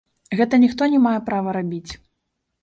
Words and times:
Гэта 0.37 0.59
ніхто 0.63 0.87
не 0.93 0.99
мае 1.03 1.19
права 1.27 1.55
рабіць! 1.59 1.91